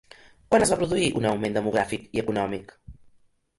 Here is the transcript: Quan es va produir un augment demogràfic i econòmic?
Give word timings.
Quan 0.53 0.63
es 0.65 0.71
va 0.73 0.77
produir 0.79 1.09
un 1.19 1.29
augment 1.33 1.55
demogràfic 1.59 2.09
i 2.19 2.25
econòmic? 2.25 2.77